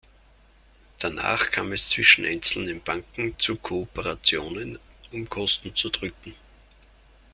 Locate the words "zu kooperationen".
3.37-4.79